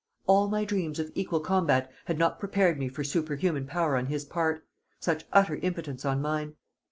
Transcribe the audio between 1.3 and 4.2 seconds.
combat had not prepared me for superhuman power on